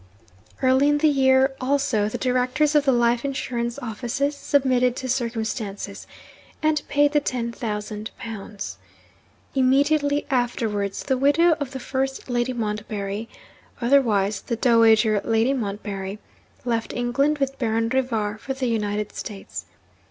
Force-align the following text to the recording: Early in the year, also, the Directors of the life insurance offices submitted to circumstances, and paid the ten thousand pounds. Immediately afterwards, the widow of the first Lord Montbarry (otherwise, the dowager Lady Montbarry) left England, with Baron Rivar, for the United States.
Early 0.63 0.89
in 0.89 0.97
the 0.97 1.07
year, 1.07 1.53
also, 1.61 2.09
the 2.09 2.17
Directors 2.17 2.73
of 2.73 2.85
the 2.85 2.91
life 2.91 3.23
insurance 3.23 3.77
offices 3.77 4.35
submitted 4.35 4.95
to 4.95 5.07
circumstances, 5.07 6.07
and 6.63 6.81
paid 6.87 7.11
the 7.11 7.19
ten 7.19 7.51
thousand 7.51 8.09
pounds. 8.17 8.79
Immediately 9.53 10.25
afterwards, 10.31 11.03
the 11.03 11.19
widow 11.19 11.51
of 11.59 11.69
the 11.69 11.79
first 11.79 12.27
Lord 12.31 12.47
Montbarry 12.49 13.29
(otherwise, 13.79 14.41
the 14.41 14.55
dowager 14.55 15.21
Lady 15.23 15.53
Montbarry) 15.53 16.17
left 16.65 16.93
England, 16.93 17.37
with 17.37 17.59
Baron 17.59 17.87
Rivar, 17.89 18.39
for 18.39 18.55
the 18.55 18.65
United 18.69 19.13
States. 19.15 19.65